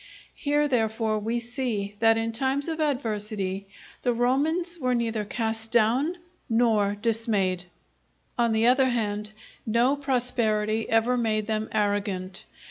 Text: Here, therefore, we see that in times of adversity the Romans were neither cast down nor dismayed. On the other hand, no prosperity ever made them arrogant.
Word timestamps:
Here, 0.33 0.67
therefore, 0.67 1.19
we 1.19 1.39
see 1.39 1.93
that 1.99 2.17
in 2.17 2.31
times 2.31 2.67
of 2.67 2.81
adversity 2.81 3.67
the 4.01 4.13
Romans 4.15 4.79
were 4.79 4.95
neither 4.95 5.23
cast 5.23 5.71
down 5.71 6.17
nor 6.49 6.95
dismayed. 6.95 7.65
On 8.35 8.51
the 8.51 8.65
other 8.65 8.89
hand, 8.89 9.29
no 9.63 9.95
prosperity 9.95 10.89
ever 10.89 11.17
made 11.17 11.45
them 11.45 11.69
arrogant. 11.71 12.45